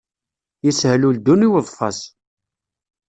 [0.65, 1.99] Yeshel uldun i uḍfas.